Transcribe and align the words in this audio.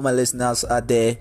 Hello, 0.00 0.10
my 0.10 0.16
listeners 0.16 0.64
out 0.64 0.88
there. 0.88 1.18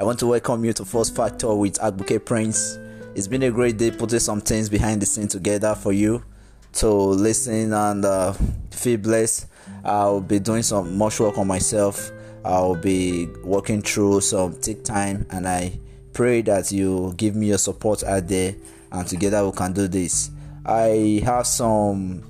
I 0.00 0.02
want 0.02 0.18
to 0.18 0.26
welcome 0.26 0.64
you 0.64 0.72
to 0.72 0.84
First 0.84 1.14
Factor 1.14 1.54
with 1.54 1.74
Agbuke 1.74 2.24
Prince. 2.24 2.76
It's 3.14 3.28
been 3.28 3.44
a 3.44 3.50
great 3.52 3.76
day 3.76 3.92
putting 3.92 4.18
some 4.18 4.40
things 4.40 4.68
behind 4.68 5.00
the 5.00 5.06
scene 5.06 5.28
together 5.28 5.76
for 5.76 5.92
you 5.92 6.24
to 6.72 6.88
listen 6.88 7.72
and 7.72 8.04
uh, 8.04 8.32
feel 8.72 8.98
blessed. 8.98 9.46
I'll 9.84 10.20
be 10.20 10.40
doing 10.40 10.64
some 10.64 10.98
much 10.98 11.20
work 11.20 11.38
on 11.38 11.46
myself. 11.46 12.10
I'll 12.44 12.74
be 12.74 13.26
working 13.44 13.82
through 13.82 14.22
some 14.22 14.60
take 14.60 14.82
time, 14.82 15.24
and 15.30 15.46
I 15.46 15.78
pray 16.12 16.42
that 16.42 16.72
you 16.72 17.14
give 17.16 17.36
me 17.36 17.46
your 17.46 17.58
support 17.58 18.02
out 18.02 18.26
there, 18.26 18.56
and 18.90 19.06
together 19.06 19.46
we 19.46 19.52
can 19.52 19.72
do 19.72 19.86
this. 19.86 20.32
I 20.66 21.22
have 21.24 21.46
some 21.46 22.24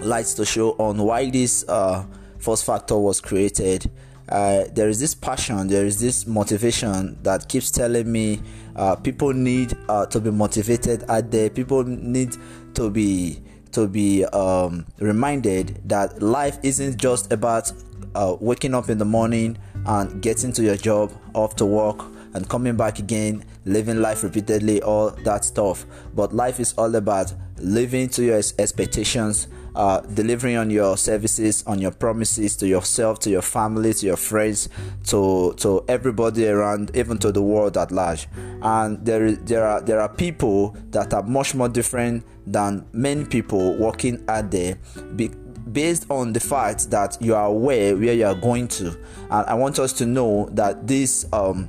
lights 0.00 0.34
to 0.34 0.44
show 0.44 0.72
on 0.72 0.98
why 0.98 1.30
this 1.30 1.64
uh, 1.68 2.04
first 2.38 2.66
factor 2.66 2.98
was 2.98 3.20
created. 3.20 3.88
Uh, 4.30 4.64
there 4.74 4.88
is 4.88 5.00
this 5.00 5.14
passion, 5.14 5.66
there 5.66 5.84
is 5.84 6.00
this 6.00 6.26
motivation 6.26 7.18
that 7.22 7.48
keeps 7.48 7.70
telling 7.70 8.10
me 8.10 8.40
uh, 8.76 8.94
people 8.94 9.32
need 9.32 9.76
uh, 9.88 10.06
to 10.06 10.20
be 10.20 10.30
motivated 10.30 11.04
out 11.08 11.30
there. 11.30 11.50
People 11.50 11.84
need 11.84 12.36
to 12.74 12.90
be 12.90 13.42
to 13.72 13.86
be 13.86 14.24
um, 14.26 14.84
reminded 14.98 15.80
that 15.88 16.20
life 16.20 16.58
isn't 16.62 16.96
just 16.96 17.32
about 17.32 17.72
uh, 18.14 18.36
waking 18.40 18.74
up 18.74 18.88
in 18.88 18.98
the 18.98 19.04
morning 19.04 19.56
and 19.86 20.20
getting 20.20 20.52
to 20.52 20.62
your 20.62 20.76
job, 20.76 21.12
off 21.34 21.54
to 21.56 21.64
work, 21.64 22.04
and 22.34 22.48
coming 22.48 22.76
back 22.76 22.98
again, 22.98 23.44
living 23.64 24.00
life 24.00 24.22
repeatedly, 24.22 24.82
all 24.82 25.10
that 25.24 25.44
stuff. 25.44 25.86
But 26.14 26.34
life 26.34 26.60
is 26.60 26.72
all 26.74 26.94
about 26.96 27.32
living 27.58 28.08
to 28.10 28.24
your 28.24 28.38
expectations 28.58 29.48
uh, 29.74 30.00
delivering 30.00 30.56
on 30.56 30.70
your 30.70 30.96
services, 30.96 31.62
on 31.66 31.78
your 31.78 31.90
promises 31.90 32.56
to 32.56 32.66
yourself, 32.66 33.18
to 33.20 33.30
your 33.30 33.42
family, 33.42 33.94
to 33.94 34.06
your 34.06 34.16
friends, 34.16 34.68
to 35.04 35.54
to 35.58 35.84
everybody 35.88 36.48
around, 36.48 36.90
even 36.94 37.18
to 37.18 37.32
the 37.32 37.42
world 37.42 37.76
at 37.76 37.90
large. 37.90 38.28
And 38.62 39.04
there 39.04 39.32
there 39.32 39.64
are 39.64 39.80
there 39.80 40.00
are 40.00 40.08
people 40.08 40.76
that 40.90 41.14
are 41.14 41.22
much 41.22 41.54
more 41.54 41.68
different 41.68 42.24
than 42.46 42.86
many 42.92 43.24
people 43.24 43.76
working 43.76 44.24
out 44.28 44.50
there. 44.50 44.78
Be, 45.16 45.30
based 45.72 46.06
on 46.10 46.32
the 46.32 46.40
fact 46.40 46.90
that 46.90 47.16
you 47.20 47.34
are 47.34 47.46
aware 47.46 47.96
where 47.96 48.14
you 48.14 48.26
are 48.26 48.34
going 48.34 48.66
to 48.66 48.88
and 49.30 49.46
i 49.46 49.54
want 49.54 49.78
us 49.78 49.92
to 49.92 50.06
know 50.06 50.48
that 50.52 50.86
this 50.88 51.26
um, 51.32 51.68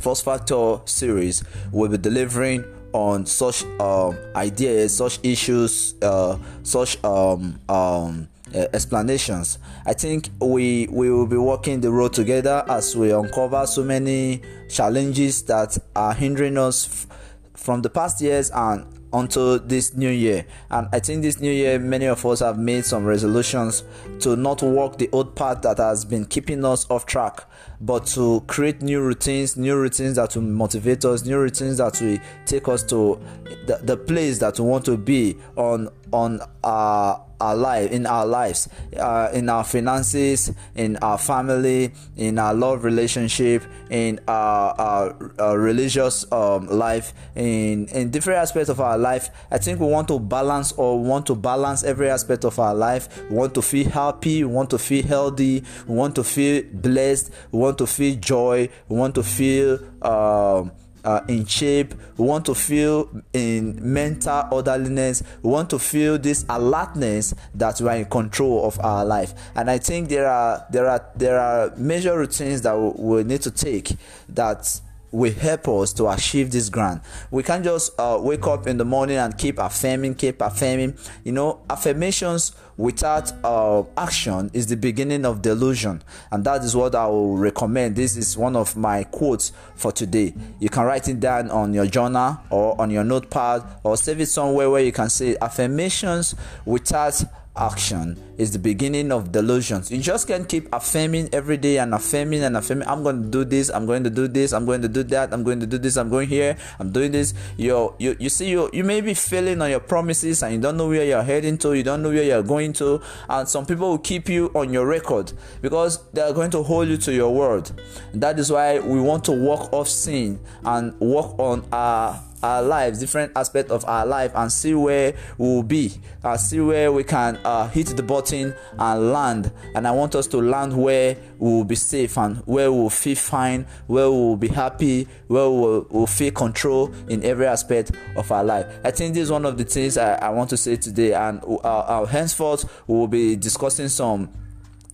first 0.00 0.24
factor 0.24 0.80
series 0.84 1.44
will 1.70 1.88
be 1.88 1.98
delivering 1.98 2.64
on 2.92 3.26
such 3.26 3.64
um, 3.80 4.16
ideas, 4.34 4.96
such 4.96 5.18
issues, 5.22 5.94
uh, 6.02 6.36
such 6.62 7.02
um, 7.04 7.58
um, 7.68 8.28
uh, 8.54 8.66
explanations. 8.72 9.58
I 9.86 9.92
think 9.92 10.28
we 10.40 10.88
we 10.90 11.10
will 11.10 11.26
be 11.26 11.36
walking 11.36 11.80
the 11.80 11.90
road 11.90 12.12
together 12.12 12.64
as 12.68 12.96
we 12.96 13.12
uncover 13.12 13.66
so 13.66 13.84
many 13.84 14.42
challenges 14.68 15.42
that 15.44 15.78
are 15.94 16.12
hindering 16.14 16.58
us 16.58 16.86
f- 16.86 17.16
from 17.54 17.82
the 17.82 17.90
past 17.90 18.20
years 18.20 18.50
and 18.50 18.84
until 19.12 19.58
this 19.58 19.94
new 19.94 20.10
year. 20.10 20.46
And 20.70 20.88
I 20.92 21.00
think 21.00 21.22
this 21.22 21.40
new 21.40 21.50
year, 21.52 21.78
many 21.78 22.06
of 22.06 22.24
us 22.24 22.40
have 22.40 22.58
made 22.58 22.84
some 22.84 23.04
resolutions 23.04 23.84
to 24.20 24.36
not 24.36 24.62
walk 24.62 24.98
the 24.98 25.08
old 25.12 25.34
path 25.34 25.62
that 25.62 25.78
has 25.78 26.04
been 26.04 26.24
keeping 26.24 26.64
us 26.64 26.88
off 26.90 27.06
track, 27.06 27.44
but 27.80 28.06
to 28.06 28.42
create 28.46 28.82
new 28.82 29.00
routines, 29.00 29.56
new 29.56 29.76
routines 29.76 30.16
that 30.16 30.34
will 30.34 30.42
motivate 30.42 31.04
us, 31.04 31.24
new 31.24 31.38
routines 31.38 31.78
that 31.78 32.00
will 32.00 32.18
take 32.46 32.68
us 32.68 32.82
to 32.84 33.20
the, 33.66 33.80
the 33.82 33.96
place 33.96 34.38
that 34.38 34.58
we 34.58 34.66
want 34.66 34.84
to 34.84 34.96
be 34.96 35.36
on 35.56 35.88
on 36.12 36.40
our 36.64 37.24
our 37.40 37.56
life 37.56 37.90
in 37.90 38.06
our 38.06 38.26
lives 38.26 38.68
uh, 38.98 39.30
in 39.32 39.48
our 39.48 39.64
finances 39.64 40.52
in 40.74 40.96
our 40.98 41.16
family 41.16 41.92
in 42.16 42.38
our 42.38 42.52
love 42.52 42.84
relationship 42.84 43.62
in 43.88 44.20
our, 44.28 44.74
our, 44.78 45.32
our 45.38 45.58
religious 45.58 46.30
um, 46.32 46.66
life 46.66 47.14
in 47.34 47.86
in 47.88 48.10
different 48.10 48.38
aspects 48.38 48.68
of 48.68 48.80
our 48.80 48.98
life. 49.00 49.30
I 49.50 49.58
think 49.58 49.80
we 49.80 49.86
want 49.86 50.08
to 50.08 50.18
balance 50.18 50.72
or 50.72 51.02
want 51.02 51.26
to 51.26 51.34
balance 51.34 51.82
every 51.82 52.10
aspect 52.10 52.44
of 52.44 52.58
our 52.58 52.74
life. 52.74 53.08
We 53.30 53.36
want 53.36 53.54
to 53.54 53.62
feel 53.62 53.88
happy 53.88 54.44
we 54.44 54.52
want 54.52 54.70
to 54.70 54.78
feel 54.78 55.04
healthy 55.04 55.64
we 55.86 55.94
want 55.94 56.14
to 56.16 56.24
feel 56.24 56.62
blessed 56.72 57.30
we 57.52 57.58
want 57.58 57.78
to 57.78 57.86
feel 57.86 58.16
joy 58.16 58.68
we 58.88 58.96
want 58.96 59.14
to 59.14 59.22
feel 59.22 59.78
um, 60.02 60.72
uh, 61.02 61.22
in 61.28 61.46
shape 61.46 61.94
we 62.18 62.26
want 62.26 62.44
to 62.44 62.54
feel 62.54 63.08
in 63.32 63.78
mental 63.80 64.44
orderliness 64.50 65.22
we 65.42 65.50
want 65.50 65.70
to 65.70 65.78
feel 65.78 66.18
this 66.18 66.44
alertness 66.48 67.34
that 67.54 67.80
we 67.80 67.88
are 67.88 67.96
in 67.96 68.04
control 68.04 68.66
of 68.66 68.78
our 68.80 69.04
life. 69.04 69.32
And 69.54 69.70
i 69.70 69.78
think 69.78 70.08
there 70.08 70.28
are 70.28 70.66
there 70.70 70.88
are 70.88 71.04
there 71.16 71.38
are 71.40 71.74
major 71.76 72.18
routines 72.18 72.62
that 72.62 72.78
we, 72.78 72.90
we 73.16 73.24
need 73.24 73.42
to 73.42 73.50
take 73.50 73.96
that 74.28 74.80
will 75.12 75.32
help 75.32 75.68
us 75.68 75.92
to 75.94 76.08
achieve 76.08 76.50
this 76.50 76.68
grant. 76.68 77.02
We 77.30 77.42
can't 77.42 77.64
just 77.64 77.98
uh, 77.98 78.18
wake 78.20 78.46
up 78.46 78.66
in 78.66 78.76
the 78.76 78.84
morning 78.84 79.16
and 79.16 79.36
keep 79.36 79.58
affirming, 79.58 80.14
keep 80.14 80.40
affirming. 80.40 80.96
You 81.24 81.32
know, 81.32 81.60
affirmations 81.68 82.52
without 82.76 83.32
uh, 83.44 83.82
action 83.96 84.50
is 84.54 84.66
the 84.68 84.76
beginning 84.76 85.24
of 85.26 85.42
delusion, 85.42 86.02
and 86.30 86.44
that 86.44 86.62
is 86.62 86.74
what 86.74 86.94
I 86.94 87.06
will 87.06 87.36
recommend. 87.36 87.96
This 87.96 88.16
is 88.16 88.36
one 88.36 88.56
of 88.56 88.76
my 88.76 89.04
quotes 89.04 89.52
for 89.74 89.92
today. 89.92 90.34
You 90.60 90.68
can 90.68 90.84
write 90.84 91.08
it 91.08 91.20
down 91.20 91.50
on 91.50 91.74
your 91.74 91.86
journal 91.86 92.38
or 92.50 92.80
on 92.80 92.90
your 92.90 93.04
notepad 93.04 93.62
or 93.82 93.96
save 93.96 94.20
it 94.20 94.26
somewhere 94.26 94.70
where 94.70 94.82
you 94.82 94.92
can 94.92 95.10
say 95.10 95.36
affirmations 95.40 96.34
without 96.64 97.22
action 97.56 98.16
is 98.40 98.52
the 98.52 98.58
beginning 98.58 99.12
of 99.12 99.32
delusions. 99.32 99.90
You 99.90 100.00
just 100.00 100.26
can't 100.26 100.48
keep 100.48 100.66
affirming 100.72 101.28
every 101.32 101.58
day 101.58 101.76
and 101.76 101.92
affirming 101.92 102.42
and 102.42 102.56
affirming. 102.56 102.88
I'm 102.88 103.02
going 103.02 103.24
to 103.24 103.28
do 103.28 103.44
this. 103.44 103.68
I'm 103.68 103.84
going 103.84 104.02
to 104.04 104.10
do 104.10 104.26
this. 104.28 104.54
I'm 104.54 104.64
going 104.64 104.80
to 104.80 104.88
do 104.88 105.02
that. 105.04 105.34
I'm 105.34 105.44
going 105.44 105.60
to 105.60 105.66
do 105.66 105.76
this. 105.76 105.98
I'm 105.98 106.08
going 106.08 106.26
here. 106.26 106.56
I'm 106.78 106.90
doing 106.90 107.12
this. 107.12 107.34
You 107.58 107.94
you 107.98 108.16
you 108.18 108.30
see 108.30 108.48
you 108.48 108.70
you 108.72 108.82
may 108.82 109.02
be 109.02 109.12
failing 109.12 109.60
on 109.60 109.68
your 109.68 109.80
promises 109.80 110.42
and 110.42 110.54
you 110.54 110.60
don't 110.60 110.78
know 110.78 110.88
where 110.88 111.04
you're 111.04 111.22
heading 111.22 111.58
to. 111.58 111.74
You 111.74 111.82
don't 111.82 112.02
know 112.02 112.08
where 112.08 112.22
you're 112.22 112.42
going 112.42 112.72
to. 112.74 113.02
And 113.28 113.46
some 113.46 113.66
people 113.66 113.90
will 113.90 113.98
keep 113.98 114.30
you 114.30 114.50
on 114.54 114.72
your 114.72 114.86
record 114.86 115.32
because 115.60 116.02
they 116.12 116.22
are 116.22 116.32
going 116.32 116.50
to 116.52 116.62
hold 116.62 116.88
you 116.88 116.96
to 116.96 117.12
your 117.12 117.34
word. 117.34 117.70
That 118.14 118.38
is 118.38 118.50
why 118.50 118.78
we 118.78 119.00
want 119.00 119.24
to 119.26 119.32
walk 119.32 119.70
off 119.72 119.88
sin 119.88 120.40
and 120.64 120.98
walk 120.98 121.38
on 121.38 121.66
our 121.72 122.22
our 122.42 122.62
lives, 122.62 123.00
different 123.00 123.32
aspects 123.36 123.70
of 123.70 123.84
our 123.86 124.06
life, 124.06 124.32
and 124.34 124.50
see 124.50 124.74
where 124.74 125.14
we 125.38 125.46
will 125.46 125.62
be, 125.62 125.92
uh, 126.24 126.36
see 126.36 126.60
where 126.60 126.90
we 126.92 127.04
can 127.04 127.38
uh, 127.44 127.68
hit 127.68 127.88
the 127.88 128.02
button 128.02 128.29
and 128.32 129.12
land. 129.12 129.52
And 129.74 129.86
I 129.86 129.90
want 129.90 130.14
us 130.14 130.26
to 130.28 130.38
land 130.38 130.76
where 130.76 131.16
we 131.38 131.50
will 131.50 131.64
be 131.64 131.74
safe 131.74 132.16
and 132.16 132.38
where 132.46 132.70
we 132.72 132.78
will 132.78 132.90
feel 132.90 133.16
fine, 133.16 133.66
where 133.86 134.10
we 134.10 134.16
will 134.16 134.36
be 134.36 134.48
happy, 134.48 135.08
where 135.28 135.48
we 135.48 135.60
will, 135.60 135.86
will 135.90 136.06
feel 136.06 136.32
control 136.32 136.92
in 137.08 137.24
every 137.24 137.46
aspect 137.46 137.92
of 138.16 138.30
our 138.32 138.44
life. 138.44 138.66
I 138.84 138.90
think 138.90 139.14
this 139.14 139.24
is 139.24 139.30
one 139.30 139.44
of 139.44 139.58
the 139.58 139.64
things 139.64 139.96
I, 139.96 140.14
I 140.14 140.28
want 140.30 140.50
to 140.50 140.56
say 140.56 140.76
today, 140.76 141.12
and 141.12 141.42
uh, 141.44 141.56
uh 141.56 142.04
henceforth 142.06 142.82
we 142.86 142.94
will 142.94 143.08
be 143.08 143.36
discussing 143.36 143.88
some 143.88 144.30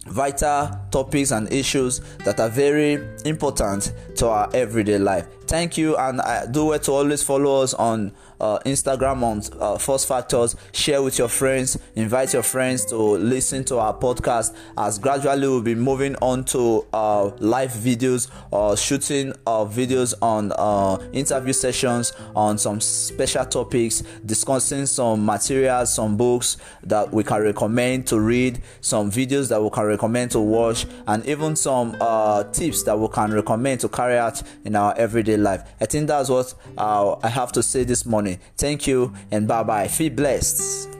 vital 0.06 0.70
topics 0.90 1.32
and 1.32 1.52
issues 1.52 2.00
that 2.24 2.38
are 2.40 2.48
very 2.48 2.94
important 3.24 3.92
to 4.16 4.28
our 4.28 4.48
everyday 4.54 4.98
life. 4.98 5.26
Thank 5.46 5.78
you, 5.78 5.96
and 5.96 6.20
do 6.52 6.72
it 6.72 6.82
to 6.84 6.92
always 6.92 7.22
follow 7.22 7.62
us 7.62 7.72
on 7.72 8.12
uh, 8.40 8.58
Instagram 8.66 9.22
on 9.22 9.42
uh, 9.60 9.78
First 9.78 10.08
Factors. 10.08 10.56
Share 10.72 11.02
with 11.02 11.18
your 11.18 11.28
friends, 11.28 11.78
invite 11.94 12.32
your 12.32 12.42
friends 12.42 12.84
to 12.86 12.96
listen 12.96 13.64
to 13.64 13.78
our 13.78 13.94
podcast. 13.96 14.54
As 14.76 14.98
gradually 14.98 15.46
we'll 15.46 15.62
be 15.62 15.74
moving 15.74 16.16
on 16.16 16.44
to 16.46 16.86
uh, 16.92 17.26
live 17.38 17.70
videos 17.70 18.28
or 18.50 18.76
shooting 18.76 19.32
videos 19.46 20.14
on 20.20 20.52
uh, 20.56 20.98
interview 21.12 21.52
sessions 21.52 22.12
on 22.34 22.58
some 22.58 22.80
special 22.80 23.44
topics, 23.44 24.02
discussing 24.24 24.86
some 24.86 25.24
materials, 25.24 25.94
some 25.94 26.16
books 26.16 26.56
that 26.82 27.12
we 27.12 27.22
can 27.22 27.42
recommend 27.42 28.06
to 28.08 28.20
read, 28.20 28.60
some 28.80 29.10
videos 29.10 29.48
that 29.48 29.62
we 29.62 29.70
can 29.70 29.84
recommend 29.84 30.30
to 30.32 30.40
watch, 30.40 30.86
and 31.06 31.24
even 31.26 31.54
some 31.56 31.96
uh, 32.00 32.42
tips 32.44 32.82
that 32.82 32.98
we 32.98 33.08
can 33.08 33.32
recommend 33.32 33.80
to 33.80 33.88
carry 33.88 34.18
out 34.18 34.42
in 34.64 34.74
our 34.74 34.94
everyday 34.98 35.35
life. 35.40 35.62
I 35.80 35.86
think 35.86 36.08
that's 36.08 36.28
what 36.28 36.54
uh, 36.78 37.16
I 37.22 37.28
have 37.28 37.52
to 37.52 37.62
say 37.62 37.84
this 37.84 38.04
morning. 38.06 38.38
Thank 38.56 38.86
you 38.86 39.12
and 39.30 39.46
bye 39.46 39.62
bye. 39.62 39.88
Feel 39.88 40.12
blessed. 40.12 40.90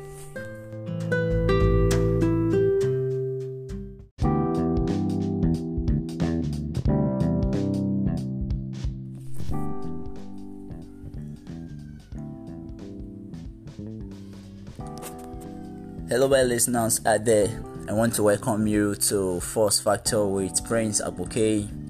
Hello, 16.08 16.28
my 16.28 16.42
listeners 16.42 17.04
out 17.04 17.24
there. 17.24 17.48
I 17.88 17.92
want 17.92 18.14
to 18.14 18.22
welcome 18.22 18.66
you 18.66 18.94
to 18.94 19.38
Force 19.40 19.80
Factor 19.80 20.24
with 20.24 20.64
Prince 20.64 21.00
Abuke. 21.00 21.85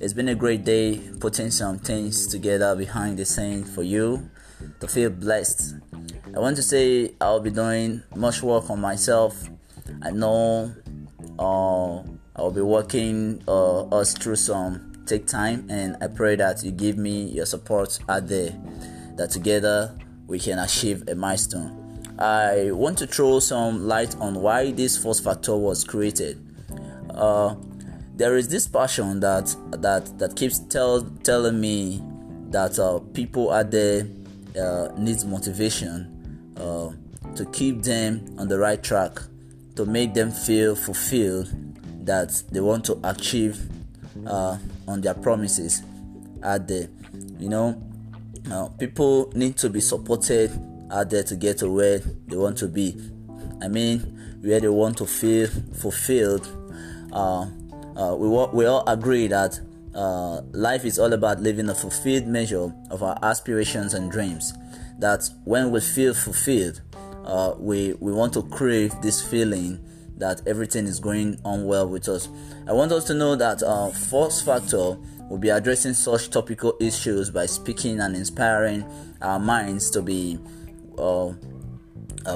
It's 0.00 0.12
been 0.12 0.28
a 0.28 0.34
great 0.36 0.64
day 0.64 1.00
putting 1.18 1.50
some 1.50 1.80
things 1.80 2.28
together 2.28 2.76
behind 2.76 3.18
the 3.18 3.24
scene 3.24 3.64
for 3.64 3.82
you 3.82 4.30
to 4.78 4.86
feel 4.86 5.10
blessed. 5.10 5.74
I 6.36 6.38
want 6.38 6.54
to 6.54 6.62
say 6.62 7.14
I'll 7.20 7.40
be 7.40 7.50
doing 7.50 8.04
much 8.14 8.40
work 8.40 8.70
on 8.70 8.80
myself. 8.80 9.48
I 10.02 10.12
know 10.12 10.72
uh, 11.36 12.02
I'll 12.36 12.52
be 12.52 12.60
walking 12.60 13.42
uh, 13.48 13.88
us 13.88 14.14
through 14.14 14.36
some 14.36 15.02
take 15.04 15.26
time, 15.26 15.66
and 15.68 15.96
I 16.00 16.06
pray 16.06 16.36
that 16.36 16.62
you 16.62 16.70
give 16.70 16.96
me 16.96 17.24
your 17.24 17.46
support 17.46 17.98
out 18.08 18.28
there, 18.28 18.56
that 19.16 19.30
together 19.32 19.98
we 20.28 20.38
can 20.38 20.60
achieve 20.60 21.08
a 21.08 21.16
milestone. 21.16 21.74
I 22.20 22.70
want 22.70 22.98
to 22.98 23.06
throw 23.08 23.40
some 23.40 23.88
light 23.88 24.14
on 24.20 24.36
why 24.42 24.70
this 24.70 24.96
force 24.96 25.18
factor 25.18 25.56
was 25.56 25.82
created. 25.82 26.40
Uh, 27.10 27.56
there 28.18 28.36
is 28.36 28.48
this 28.48 28.66
passion 28.66 29.20
that 29.20 29.54
that 29.70 30.18
that 30.18 30.34
keeps 30.34 30.58
tell, 30.58 31.02
telling 31.22 31.60
me 31.60 32.02
that 32.50 32.78
uh, 32.78 32.98
people 33.14 33.52
out 33.52 33.70
there 33.70 34.06
uh, 34.60 34.88
needs 34.98 35.24
motivation 35.24 36.52
uh, 36.56 36.90
to 37.36 37.44
keep 37.46 37.82
them 37.82 38.34
on 38.36 38.48
the 38.48 38.58
right 38.58 38.82
track, 38.82 39.20
to 39.76 39.86
make 39.86 40.14
them 40.14 40.32
feel 40.32 40.74
fulfilled 40.74 41.48
that 42.04 42.42
they 42.50 42.60
want 42.60 42.84
to 42.86 42.98
achieve 43.04 43.60
uh, 44.26 44.58
on 44.88 45.00
their 45.00 45.14
promises 45.14 45.82
out 46.42 46.66
there. 46.66 46.88
You 47.38 47.48
know, 47.48 47.80
uh, 48.50 48.68
people 48.80 49.30
need 49.36 49.56
to 49.58 49.70
be 49.70 49.80
supported 49.80 50.50
out 50.90 51.10
there 51.10 51.22
to 51.22 51.36
get 51.36 51.58
to 51.58 51.70
where 51.70 51.98
they 52.00 52.36
want 52.36 52.58
to 52.58 52.66
be. 52.66 53.00
I 53.62 53.68
mean, 53.68 54.00
where 54.40 54.58
they 54.58 54.68
want 54.68 54.98
to 54.98 55.06
feel 55.06 55.46
fulfilled. 55.80 56.48
Uh, 57.98 58.14
we, 58.14 58.28
we 58.28 58.64
all 58.64 58.84
agree 58.86 59.26
that 59.26 59.58
uh, 59.94 60.40
life 60.52 60.84
is 60.84 60.98
all 60.98 61.12
about 61.12 61.40
living 61.40 61.68
a 61.68 61.74
fulfilled 61.74 62.26
measure 62.26 62.72
of 62.90 63.02
our 63.02 63.18
aspirations 63.22 63.92
and 63.92 64.10
dreams. 64.12 64.54
That 65.00 65.28
when 65.44 65.72
we 65.72 65.80
feel 65.80 66.14
fulfilled, 66.14 66.80
uh, 67.24 67.54
we, 67.58 67.94
we 67.94 68.12
want 68.12 68.32
to 68.34 68.42
crave 68.42 68.94
this 69.02 69.20
feeling 69.28 69.84
that 70.16 70.40
everything 70.46 70.86
is 70.86 71.00
going 71.00 71.40
on 71.44 71.66
well 71.66 71.88
with 71.88 72.08
us. 72.08 72.28
I 72.68 72.72
want 72.72 72.92
us 72.92 73.04
to 73.06 73.14
know 73.14 73.34
that 73.34 73.62
uh, 73.62 73.90
Force 73.90 74.42
Factor 74.42 74.96
will 75.28 75.38
be 75.38 75.48
addressing 75.48 75.94
such 75.94 76.30
topical 76.30 76.76
issues 76.80 77.30
by 77.30 77.46
speaking 77.46 78.00
and 78.00 78.14
inspiring 78.14 78.84
our 79.20 79.38
minds 79.40 79.90
to 79.90 80.02
be 80.02 80.38
uh, 80.96 81.28
uh, 81.28 81.32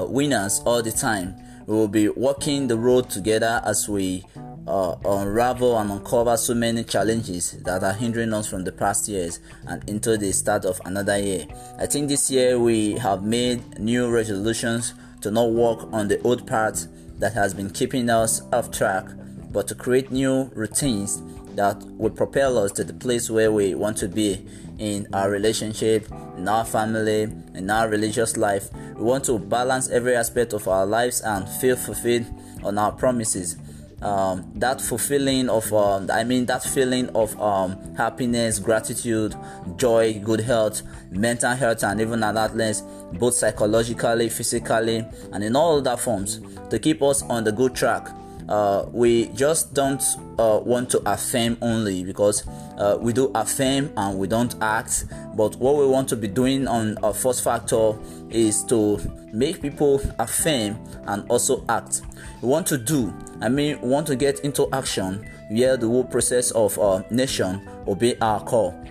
winners 0.07 0.61
all 0.65 0.81
the 0.81 0.91
time. 0.91 1.35
We 1.67 1.75
will 1.75 1.87
be 1.87 2.09
walking 2.09 2.67
the 2.67 2.77
road 2.77 3.09
together 3.09 3.61
as 3.65 3.87
we 3.87 4.25
uh, 4.67 4.95
unravel 5.05 5.77
and 5.77 5.91
uncover 5.91 6.37
so 6.37 6.53
many 6.53 6.83
challenges 6.83 7.51
that 7.63 7.83
are 7.83 7.93
hindering 7.93 8.33
us 8.33 8.47
from 8.49 8.63
the 8.63 8.71
past 8.71 9.07
years 9.07 9.39
and 9.67 9.87
into 9.89 10.17
the 10.17 10.31
start 10.31 10.65
of 10.65 10.79
another 10.85 11.17
year. 11.17 11.45
I 11.79 11.85
think 11.85 12.07
this 12.07 12.31
year 12.31 12.59
we 12.59 12.93
have 12.93 13.23
made 13.23 13.79
new 13.79 14.09
resolutions 14.09 14.93
to 15.21 15.31
not 15.31 15.49
walk 15.49 15.89
on 15.91 16.07
the 16.07 16.21
old 16.21 16.47
path 16.47 16.87
that 17.19 17.33
has 17.33 17.53
been 17.53 17.69
keeping 17.69 18.09
us 18.09 18.41
off 18.51 18.71
track, 18.71 19.05
but 19.51 19.67
to 19.67 19.75
create 19.75 20.11
new 20.11 20.49
routines 20.53 21.21
that 21.55 21.81
will 21.97 22.09
propel 22.09 22.57
us 22.57 22.71
to 22.73 22.83
the 22.83 22.93
place 22.93 23.29
where 23.29 23.51
we 23.51 23.75
want 23.75 23.97
to 23.97 24.07
be 24.07 24.45
in 24.79 25.07
our 25.13 25.29
relationship, 25.29 26.07
in 26.37 26.47
our 26.47 26.65
family, 26.65 27.23
in 27.53 27.69
our 27.69 27.87
religious 27.87 28.37
life. 28.37 28.69
We 28.95 29.03
want 29.03 29.25
to 29.25 29.37
balance 29.37 29.89
every 29.89 30.15
aspect 30.15 30.53
of 30.53 30.67
our 30.67 30.85
lives 30.85 31.21
and 31.21 31.47
feel 31.47 31.75
fulfilled 31.75 32.25
on 32.63 32.77
our 32.77 32.91
promises. 32.91 33.57
Um, 34.03 34.51
that 34.55 34.81
fulfilling 34.81 35.47
of 35.49 35.71
um, 35.71 36.11
i 36.11 36.25
mean 36.25 36.45
that 36.47 36.61
feeling 36.61 37.07
of 37.15 37.39
um, 37.39 37.77
happiness 37.95 38.59
gratitude 38.59 39.33
joy 39.77 40.19
good 40.19 40.41
health 40.41 40.81
mental 41.09 41.55
health 41.55 41.85
and 41.85 42.01
even 42.01 42.21
at 42.21 42.35
that 42.35 42.53
lens 42.53 42.83
both 43.13 43.33
psychologically 43.33 44.27
physically 44.27 45.05
and 45.31 45.41
in 45.41 45.55
all 45.55 45.77
other 45.77 45.95
forms 45.95 46.41
to 46.69 46.77
keep 46.79 47.01
us 47.01 47.23
on 47.23 47.45
the 47.45 47.51
good 47.53 47.73
track 47.73 48.09
uh, 48.49 48.85
we 48.91 49.27
just 49.29 49.73
don't 49.73 50.03
uh, 50.37 50.59
want 50.63 50.89
to 50.91 51.01
affirm 51.05 51.57
only 51.61 52.03
because 52.03 52.47
uh, 52.77 52.97
we 52.99 53.13
do 53.13 53.31
affirm 53.35 53.91
and 53.97 54.17
we 54.17 54.27
don't 54.27 54.55
act. 54.61 55.05
But 55.35 55.55
what 55.57 55.77
we 55.77 55.87
want 55.87 56.09
to 56.09 56.15
be 56.15 56.27
doing 56.27 56.67
on 56.67 56.97
our 57.03 57.13
first 57.13 57.43
factor 57.43 57.93
is 58.29 58.63
to 58.65 58.99
make 59.31 59.61
people 59.61 60.01
affirm 60.19 60.77
and 61.07 61.29
also 61.29 61.63
act. 61.69 62.01
We 62.41 62.49
want 62.49 62.67
to 62.67 62.77
do, 62.77 63.13
I 63.41 63.49
mean, 63.49 63.79
we 63.81 63.87
want 63.87 64.07
to 64.07 64.15
get 64.15 64.39
into 64.41 64.67
action 64.73 65.25
where 65.49 65.77
the 65.77 65.87
whole 65.87 66.03
process 66.03 66.51
of 66.51 66.77
our 66.79 67.05
nation 67.09 67.67
obey 67.87 68.15
our 68.21 68.43
call. 68.43 68.82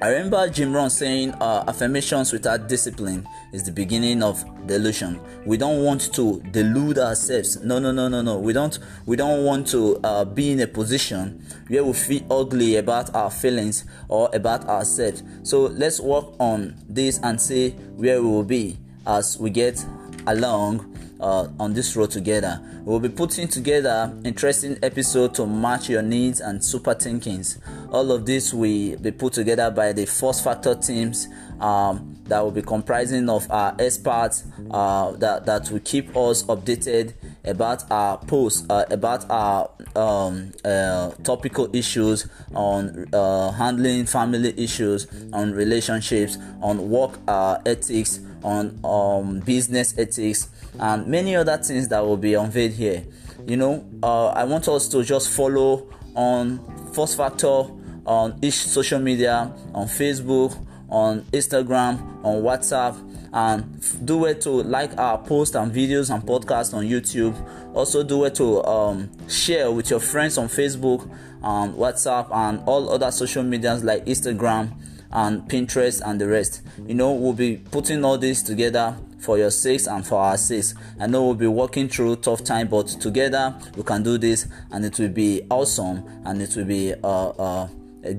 I 0.00 0.10
remember 0.10 0.48
Jim 0.48 0.72
Rohn 0.72 0.90
saying 0.90 1.32
uh, 1.40 1.64
affirmations 1.66 2.32
without 2.32 2.68
discipline 2.68 3.28
is 3.52 3.64
the 3.64 3.72
beginning 3.72 4.22
of 4.22 4.44
delusion. 4.64 5.20
We 5.44 5.56
don't 5.56 5.82
want 5.82 6.14
to 6.14 6.40
delude 6.52 6.98
ourselves. 6.98 7.60
No, 7.64 7.80
no, 7.80 7.90
no, 7.90 8.06
no, 8.06 8.22
no. 8.22 8.38
We 8.38 8.52
don't. 8.52 8.78
We 9.06 9.16
don't 9.16 9.42
want 9.44 9.66
to 9.68 9.98
uh, 10.04 10.24
be 10.24 10.52
in 10.52 10.60
a 10.60 10.68
position 10.68 11.44
where 11.66 11.82
we 11.82 11.94
feel 11.94 12.22
ugly 12.30 12.76
about 12.76 13.12
our 13.12 13.28
feelings 13.28 13.86
or 14.06 14.30
about 14.32 14.68
ourselves. 14.68 15.24
So 15.42 15.62
let's 15.62 15.98
work 15.98 16.26
on 16.38 16.76
this 16.88 17.18
and 17.24 17.40
see 17.40 17.70
where 17.96 18.22
we 18.22 18.28
will 18.28 18.44
be 18.44 18.78
as 19.04 19.36
we 19.36 19.50
get 19.50 19.84
along 20.28 20.94
uh, 21.20 21.48
on 21.58 21.74
this 21.74 21.96
road 21.96 22.10
together. 22.10 22.60
We'll 22.84 23.00
be 23.00 23.08
putting 23.08 23.48
together 23.48 24.12
interesting 24.24 24.78
episode 24.82 25.34
to 25.34 25.46
match 25.46 25.88
your 25.88 26.02
needs 26.02 26.40
and 26.40 26.64
super 26.64 26.94
thinkings. 26.94 27.58
All 27.90 28.12
of 28.12 28.26
this 28.26 28.52
will 28.52 28.96
be 28.96 29.10
put 29.10 29.32
together 29.32 29.70
by 29.70 29.92
the 29.92 30.06
Force 30.06 30.40
Factor 30.40 30.74
teams 30.74 31.28
um, 31.60 32.16
that 32.24 32.40
will 32.40 32.50
be 32.50 32.62
comprising 32.62 33.28
of 33.28 33.50
our 33.50 33.74
experts 33.78 34.44
uh, 34.70 35.12
that 35.12 35.46
that 35.46 35.70
will 35.70 35.80
keep 35.80 36.16
us 36.16 36.42
updated 36.44 37.14
about 37.44 37.90
our 37.90 38.18
posts, 38.18 38.68
uh, 38.70 38.84
about 38.90 39.28
our 39.30 39.70
um, 39.96 40.52
uh, 40.64 41.10
topical 41.24 41.74
issues 41.74 42.28
on 42.54 43.06
uh, 43.12 43.50
handling 43.52 44.06
family 44.06 44.54
issues, 44.56 45.06
on 45.32 45.52
relationships, 45.52 46.38
on 46.62 46.90
work 46.90 47.18
uh, 47.26 47.58
ethics, 47.66 48.20
on 48.42 48.78
um, 48.84 49.40
business 49.40 49.96
ethics 49.98 50.48
and 50.78 51.06
many 51.06 51.34
other 51.36 51.56
things 51.58 51.88
that 51.88 52.04
will 52.04 52.16
be 52.16 52.34
unveiled 52.34 52.72
here. 52.72 53.04
You 53.46 53.56
know, 53.56 53.88
uh, 54.02 54.28
I 54.28 54.44
want 54.44 54.68
us 54.68 54.88
to 54.88 55.02
just 55.04 55.30
follow 55.30 55.88
on 56.14 56.58
Force 56.92 57.14
Factor 57.14 57.64
on 58.06 58.38
each 58.42 58.54
social 58.54 58.98
media, 58.98 59.52
on 59.74 59.86
Facebook, 59.86 60.56
on 60.88 61.22
Instagram, 61.32 62.24
on 62.24 62.42
WhatsApp, 62.42 62.96
and 63.32 64.06
do 64.06 64.24
it 64.24 64.40
to 64.40 64.50
like 64.50 64.96
our 64.98 65.18
posts 65.18 65.54
and 65.54 65.70
videos 65.70 66.12
and 66.12 66.22
podcasts 66.22 66.72
on 66.72 66.84
YouTube. 66.84 67.34
Also, 67.74 68.02
do 68.02 68.24
it 68.24 68.34
to 68.36 68.64
um, 68.64 69.10
share 69.28 69.70
with 69.70 69.90
your 69.90 70.00
friends 70.00 70.38
on 70.38 70.48
Facebook, 70.48 71.02
and 71.42 71.74
WhatsApp, 71.74 72.28
and 72.32 72.60
all 72.66 72.90
other 72.90 73.10
social 73.10 73.42
medias 73.42 73.84
like 73.84 74.04
Instagram 74.06 74.72
and 75.10 75.42
Pinterest 75.48 76.00
and 76.04 76.20
the 76.20 76.28
rest. 76.28 76.62
You 76.86 76.94
know, 76.94 77.12
we'll 77.12 77.32
be 77.32 77.56
putting 77.56 78.04
all 78.04 78.18
this 78.18 78.42
together 78.42 78.96
for 79.18 79.38
your 79.38 79.50
sakes 79.50 79.86
and 79.86 80.06
for 80.06 80.18
our 80.20 80.36
sakes. 80.36 80.74
I 81.00 81.06
know 81.06 81.24
we'll 81.24 81.34
be 81.34 81.46
working 81.46 81.88
through 81.88 82.16
tough 82.16 82.44
time, 82.44 82.68
but 82.68 82.86
together 82.88 83.54
we 83.76 83.82
can 83.82 84.02
do 84.02 84.18
this, 84.18 84.46
and 84.70 84.84
it 84.84 84.98
will 84.98 85.08
be 85.08 85.42
awesome, 85.50 86.04
and 86.24 86.40
it 86.40 86.54
will 86.56 86.64
be 86.64 86.94
uh, 87.02 87.28
uh, 87.28 87.68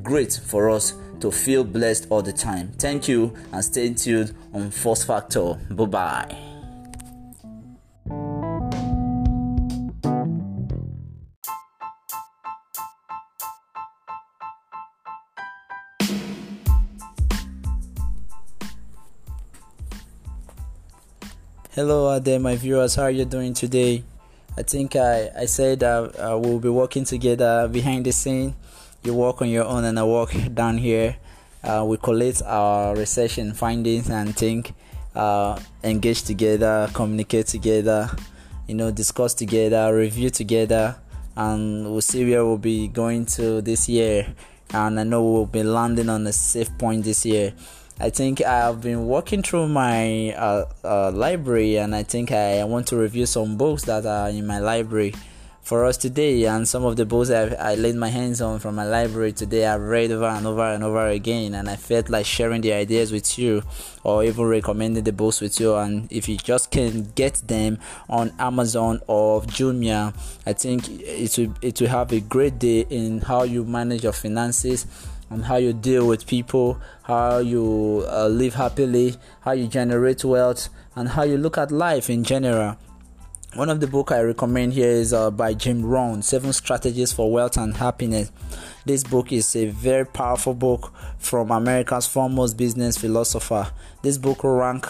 great 0.04 0.34
for 0.34 0.70
us 0.70 0.94
to 1.22 1.32
feel 1.32 1.64
blessed 1.64 2.08
all 2.10 2.22
the 2.22 2.34
time. 2.34 2.72
Thank 2.78 3.08
you, 3.08 3.34
and 3.52 3.64
stay 3.64 3.94
tuned 3.94 4.34
on 4.54 4.72
Force 4.72 5.04
Factor. 5.04 5.56
Bye 5.70 5.86
bye. 5.86 6.49
Hello 21.80 22.20
there, 22.20 22.42
my 22.42 22.58
viewers. 22.58 22.96
How 22.96 23.04
are 23.04 23.10
you 23.10 23.24
doing 23.24 23.54
today? 23.54 24.04
I 24.58 24.64
think 24.64 24.98
I, 24.98 25.30
I 25.34 25.46
said 25.46 25.82
uh, 25.82 26.10
uh, 26.20 26.38
we'll 26.38 26.60
be 26.60 26.68
working 26.68 27.06
together 27.06 27.70
behind 27.70 28.06
the 28.06 28.12
scene. 28.12 28.54
You 29.02 29.14
work 29.14 29.42
on 29.42 29.48
your 29.48 29.64
own, 29.64 29.86
and 29.86 29.98
I 29.98 30.04
work 30.04 30.34
down 30.54 30.78
here. 30.78 31.16
Uh, 31.64 31.86
we 31.88 31.96
collect 31.96 32.42
our 32.42 32.98
research 32.98 33.38
and 33.38 33.56
findings 33.56 34.10
and 34.10 34.36
think, 34.36 34.74
uh, 35.16 35.58
engage 35.82 36.24
together, 36.24 36.90
communicate 36.94 37.48
together, 37.48 38.10
you 38.68 38.76
know, 38.76 38.92
discuss 38.92 39.34
together, 39.34 39.96
review 39.96 40.30
together, 40.30 40.98
and 41.38 41.90
we'll 41.90 42.02
see 42.02 42.30
where 42.30 42.46
we'll 42.46 42.58
be 42.58 42.90
going 42.90 43.26
to 43.26 43.62
this 43.62 43.88
year. 43.88 44.36
And 44.74 45.00
I 45.00 45.04
know 45.04 45.24
we'll 45.24 45.46
be 45.46 45.64
landing 45.64 46.10
on 46.10 46.28
a 46.28 46.34
safe 46.34 46.78
point 46.78 47.06
this 47.06 47.26
year. 47.26 47.54
I 48.02 48.10
think 48.10 48.42
I've 48.42 48.80
been 48.80 49.08
walking 49.08 49.44
through 49.44 49.68
my 49.68 50.34
uh, 50.34 50.66
uh, 50.86 51.12
library 51.12 51.76
and 51.76 51.94
I 51.94 52.04
think 52.04 52.32
I 52.32 52.64
want 52.64 52.88
to 52.88 52.98
review 52.98 53.26
some 53.26 53.58
books 53.58 53.84
that 53.84 54.06
are 54.06 54.30
in 54.30 54.48
my 54.48 54.60
library 54.60 55.14
for 55.62 55.84
us 55.84 55.98
today. 55.98 56.46
And 56.46 56.66
some 56.66 56.86
of 56.86 56.96
the 56.96 57.06
books 57.06 57.30
I, 57.30 57.48
I 57.56 57.76
laid 57.76 57.96
my 57.96 58.08
hands 58.08 58.42
on 58.42 58.60
from 58.60 58.76
my 58.76 58.86
library 58.86 59.34
today, 59.34 59.68
I've 59.68 59.82
read 59.82 60.12
over 60.12 60.28
and 60.28 60.48
over 60.48 60.64
and 60.64 60.82
over 60.82 61.08
again. 61.08 61.54
And 61.54 61.70
I 61.70 61.76
felt 61.76 62.10
like 62.10 62.26
sharing 62.26 62.62
the 62.62 62.72
ideas 62.72 63.12
with 63.12 63.38
you 63.38 63.64
or 64.06 64.24
even 64.24 64.46
recommending 64.46 65.04
the 65.04 65.12
books 65.12 65.42
with 65.42 65.60
you. 65.60 65.76
And 65.76 66.10
if 66.10 66.30
you 66.30 66.38
just 66.38 66.72
can 66.72 67.12
get 67.16 67.34
them 67.46 67.80
on 68.10 68.32
Amazon 68.40 69.02
or 69.08 69.42
Jumia, 69.42 70.16
I 70.46 70.54
think 70.54 70.90
it 70.90 71.38
will, 71.38 71.54
it 71.62 71.82
will 71.82 71.90
have 71.90 72.14
a 72.14 72.22
great 72.22 72.60
day 72.60 72.86
in 72.90 73.20
how 73.20 73.44
you 73.44 73.66
manage 73.66 74.04
your 74.04 74.14
finances 74.14 74.86
and 75.30 75.46
how 75.46 75.58
you 75.58 75.74
deal 75.74 76.08
with 76.08 76.26
people, 76.26 76.80
how 77.04 77.38
you 77.38 78.06
uh, 78.10 78.28
live 78.28 78.56
happily, 78.56 79.16
how 79.42 79.52
you 79.52 79.68
generate 79.68 80.24
wealth, 80.24 80.70
and 80.96 81.10
how 81.10 81.24
you 81.24 81.38
look 81.38 81.58
at 81.58 81.72
life 81.72 82.10
in 82.10 82.24
general. 82.24 82.78
One 83.56 83.70
of 83.70 83.80
the 83.80 83.88
book 83.88 84.12
I 84.12 84.22
recommend 84.22 84.74
here 84.74 84.90
is 84.90 85.12
uh, 85.12 85.32
by 85.32 85.56
Jim 85.56 85.84
Rohn, 85.84 86.22
Seven 86.22 86.54
Strategies 86.54 87.12
for 87.12 87.32
Wealth 87.32 87.58
and 87.58 87.76
Happiness. 87.76 88.32
This 88.86 89.04
book 89.04 89.32
is 89.32 89.56
a 89.56 89.66
very 89.68 90.06
powerful 90.06 90.54
book 90.54 90.94
from 91.18 91.50
America's 91.50 92.06
foremost 92.06 92.58
business 92.58 92.98
philosopher. 92.98 93.72
This 94.04 94.20
book 94.20 94.44
rank 94.44 94.86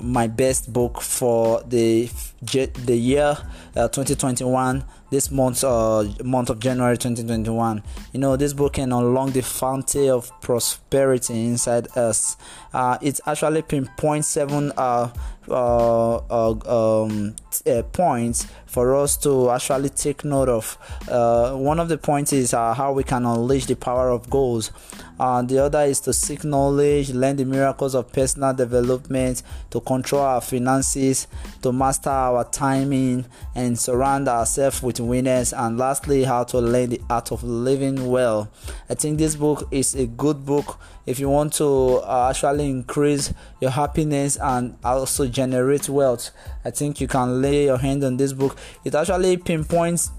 my 0.00 0.26
best 0.26 0.72
book 0.72 1.00
for 1.00 1.62
the 1.62 2.10
the 2.42 2.96
year 2.96 3.36
uh, 3.74 3.88
2021 3.88 4.84
this 5.10 5.30
month 5.30 5.62
uh, 5.64 6.04
month 6.24 6.50
of 6.50 6.58
January 6.60 6.96
2021 6.96 7.82
you 8.12 8.20
know 8.20 8.36
this 8.36 8.52
book 8.52 8.74
can 8.74 8.92
unlock 8.92 9.30
the 9.32 9.42
fountain 9.42 10.10
of 10.10 10.30
prosperity 10.40 11.46
inside 11.46 11.86
us 11.96 12.36
uh, 12.74 12.98
it 13.00 13.20
actually 13.26 13.62
pinpoints 13.62 14.28
seven 14.28 14.72
uh, 14.76 15.08
uh, 15.48 16.16
uh 16.16 17.02
um, 17.04 17.34
uh, 17.66 17.82
points 17.92 18.46
for 18.66 18.94
us 18.96 19.16
to 19.16 19.50
actually 19.50 19.88
take 19.88 20.24
note 20.24 20.48
of. 20.48 20.76
Uh, 21.08 21.54
one 21.54 21.80
of 21.80 21.88
the 21.88 21.96
points 21.96 22.32
is 22.32 22.50
how 22.50 22.92
we 22.92 23.04
can 23.04 23.24
unleash 23.24 23.66
the 23.66 23.76
power 23.76 24.10
of 24.10 24.28
goals. 24.28 24.72
The 25.18 25.62
other 25.64 25.82
is 25.82 26.00
to 26.00 26.12
seek 26.12 26.44
knowledge, 26.44 27.10
learn 27.10 27.36
the 27.36 27.44
miracles 27.44 27.94
of 27.94 28.12
personal 28.12 28.52
development, 28.52 29.42
to 29.70 29.80
control 29.80 30.22
our 30.22 30.40
finances, 30.40 31.26
to 31.62 31.72
master 31.72 32.10
our 32.10 32.44
timing, 32.44 33.24
and 33.54 33.78
surround 33.78 34.28
ourselves 34.28 34.82
with 34.82 34.95
winners. 35.00 35.52
And 35.52 35.78
lastly, 35.78 36.24
how 36.24 36.44
to 36.44 36.58
learn 36.58 36.90
the 36.90 37.00
art 37.08 37.32
of 37.32 37.42
living 37.42 38.08
well. 38.10 38.50
I 38.88 38.94
think 38.94 39.18
this 39.18 39.36
book 39.36 39.68
is 39.70 39.94
a 39.94 40.06
good 40.06 40.44
book 40.44 40.78
if 41.06 41.18
you 41.18 41.28
want 41.28 41.52
to 41.54 42.00
uh, 42.04 42.28
actually 42.30 42.68
increase 42.68 43.32
your 43.60 43.70
happiness 43.70 44.36
and 44.40 44.76
also 44.84 45.26
generate 45.26 45.88
wealth. 45.88 46.30
I 46.64 46.70
think 46.70 47.00
you 47.00 47.08
can 47.08 47.40
lay 47.40 47.66
your 47.66 47.78
hand 47.78 48.04
on 48.04 48.16
this 48.16 48.32
book. 48.32 48.56
It 48.84 48.94
actually 48.94 49.36
pinpoints 49.36 50.10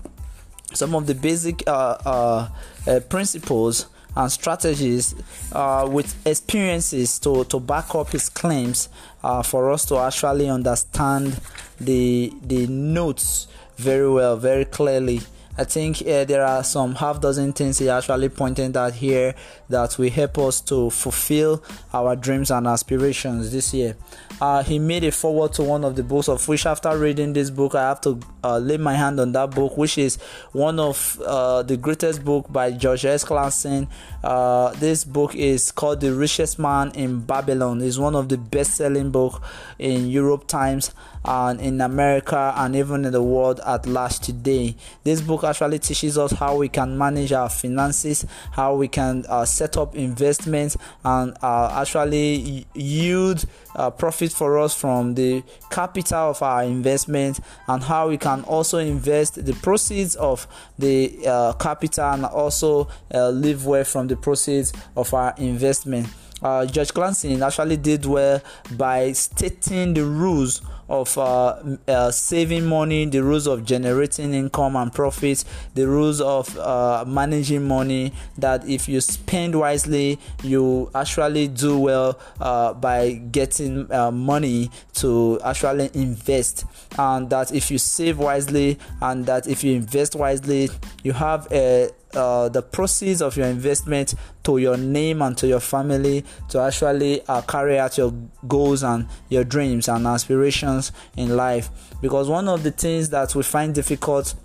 some 0.73 0.95
of 0.95 1.07
the 1.07 1.15
basic 1.15 1.63
uh, 1.67 1.97
uh, 2.05 2.49
uh 2.87 2.99
principles 3.01 3.87
and 4.17 4.31
strategies 4.31 5.15
uh, 5.53 5.87
with 5.89 6.15
experiences 6.25 7.19
to, 7.19 7.43
to 7.45 7.59
back 7.59 7.93
up 7.93 8.09
his 8.09 8.29
claims 8.29 8.89
uh, 9.23 9.43
for 9.43 9.71
us 9.71 9.85
to 9.85 9.97
actually 9.97 10.49
understand 10.49 11.39
the 11.79 12.33
the 12.41 12.65
notes 12.67 13.47
very 13.77 14.09
well, 14.09 14.37
very 14.37 14.65
clearly. 14.65 15.21
I 15.59 15.63
think 15.63 16.01
uh, 16.01 16.23
there 16.25 16.45
are 16.45 16.63
some 16.63 16.95
half 16.95 17.19
dozen 17.19 17.51
things 17.51 17.79
he 17.79 17.89
actually 17.89 18.29
pointed 18.29 18.77
out 18.77 18.93
here 18.93 19.33
that 19.69 19.97
will 19.97 20.09
help 20.09 20.37
us 20.37 20.61
to 20.61 20.89
fulfill 20.89 21.63
our 21.93 22.15
dreams 22.15 22.51
and 22.51 22.67
aspirations 22.67 23.51
this 23.51 23.73
year. 23.73 23.95
Uh, 24.39 24.63
he 24.63 24.77
made 24.77 25.03
a 25.03 25.11
forward 25.11 25.51
to 25.53 25.63
one 25.63 25.83
of 25.83 25.95
the 25.95 26.03
books 26.03 26.29
of 26.29 26.47
which 26.47 26.65
after 26.65 26.95
reading 26.97 27.33
this 27.33 27.49
book 27.49 27.73
I 27.73 27.89
have 27.89 28.01
to 28.01 28.19
uh, 28.43 28.59
lay 28.59 28.77
my 28.77 28.93
hand 28.93 29.19
on 29.19 29.31
that 29.31 29.51
book 29.51 29.77
which 29.77 29.97
is 29.97 30.17
one 30.51 30.79
of 30.79 31.19
uh, 31.25 31.63
the 31.63 31.75
greatest 31.75 32.23
book 32.23 32.51
by 32.51 32.71
George 32.71 33.05
S. 33.05 33.23
Clason. 33.23 33.87
Uh, 34.23 34.71
this 34.73 35.03
book 35.03 35.35
is 35.35 35.71
called 35.71 36.01
The 36.01 36.13
Richest 36.13 36.59
Man 36.59 36.91
in 36.91 37.21
Babylon. 37.21 37.81
It's 37.81 37.97
one 37.97 38.15
of 38.15 38.29
the 38.29 38.37
best-selling 38.37 39.11
book 39.11 39.41
in 39.79 40.05
New 40.05 40.25
York 40.25 40.47
Times 40.47 40.91
and 41.25 41.59
in 41.59 41.81
America 41.81 42.53
and 42.55 42.75
even 42.75 43.05
in 43.05 43.11
the 43.11 43.21
world 43.21 43.59
at 43.65 43.85
large 43.85 44.19
today. 44.19 44.75
This 45.03 45.21
book 45.21 45.43
actually 45.43 45.79
teaches 45.79 46.17
us 46.17 46.31
how 46.31 46.55
we 46.57 46.69
can 46.69 46.97
manage 46.97 47.33
our 47.33 47.49
finances, 47.49 48.25
how 48.51 48.75
we 48.75 48.87
can 48.87 49.25
uh, 49.27 49.45
set 49.57 49.77
up 49.77 49.95
investments, 49.95 50.77
and 51.03 51.35
uh, 51.41 51.81
actually 51.81 52.65
yield 52.73 53.45
uh, 53.75 53.89
profit 53.89 54.31
for 54.31 54.57
us 54.57 54.73
from 54.73 55.15
the 55.15 55.43
capital 55.69 56.29
of 56.31 56.41
our 56.41 56.63
investment, 56.63 57.39
and 57.67 57.83
how 57.83 58.09
we 58.09 58.17
can 58.17 58.43
also 58.43 58.77
invest 58.77 59.45
the 59.45 59.53
proceeds 59.53 60.15
of 60.15 60.47
the 60.79 61.17
uh, 61.25 61.53
capital 61.53 62.05
and 62.13 62.25
also 62.25 62.87
live 63.11 63.65
well 63.65 63.83
from 63.83 64.07
the 64.07 64.15
proceeds 64.15 64.73
of 64.95 65.13
our 65.13 65.33
investment. 65.37 66.07
Uh, 66.41 66.65
George 66.65 66.93
Clason 66.93 67.41
actually 67.41 67.77
did 67.77 68.05
well 68.05 68.41
by 68.75 69.11
stating 69.11 69.93
the 69.93 70.03
rules 70.03 70.61
of 70.89 71.17
uh, 71.17 71.59
uh, 71.87 72.11
saving 72.11 72.65
money, 72.65 73.05
the 73.05 73.21
rules 73.21 73.47
of 73.47 73.65
generating 73.65 74.33
income 74.33 74.75
and 74.75 74.93
profits, 74.93 75.43
the 75.73 75.87
rules 75.87 76.21
of 76.21 76.57
uh, 76.57 77.03
managing 77.07 77.67
money. 77.67 78.13
That 78.37 78.67
if 78.67 78.87
you 78.87 79.01
spend 79.01 79.55
wisely, 79.55 80.19
you 80.43 80.89
actually 80.95 81.47
do 81.49 81.79
well 81.79 82.19
uh, 82.39 82.73
by 82.73 83.13
getting 83.13 83.91
uh, 83.91 84.11
money 84.11 84.71
to 84.95 85.39
actually 85.43 85.89
invest, 85.93 86.65
and 86.97 87.29
that 87.31 87.53
if 87.53 87.71
you 87.71 87.77
save 87.77 88.19
wisely 88.19 88.77
and 89.01 89.25
that 89.25 89.47
if 89.47 89.63
you 89.63 89.73
invest 89.75 90.15
wisely, 90.15 90.69
you 91.03 91.13
have 91.13 91.47
a 91.51 91.89
uh, 92.13 92.49
the 92.49 92.61
proceeds 92.61 93.21
of 93.21 93.35
your 93.37 93.47
investment 93.47 94.15
to 94.43 94.57
your 94.57 94.77
name 94.77 95.21
and 95.21 95.37
to 95.37 95.47
your 95.47 95.59
family 95.59 96.23
to 96.49 96.59
actually 96.59 97.21
uh, 97.27 97.41
carry 97.41 97.77
out 97.77 97.97
your 97.97 98.13
goals 98.47 98.83
and 98.83 99.07
your 99.29 99.43
dreams 99.43 99.87
and 99.87 100.07
aspirations 100.07 100.91
in 101.15 101.35
life. 101.35 101.69
Because 102.01 102.29
one 102.29 102.47
of 102.47 102.63
the 102.63 102.71
things 102.71 103.09
that 103.09 103.35
we 103.35 103.43
find 103.43 103.75
difficult 103.75 104.35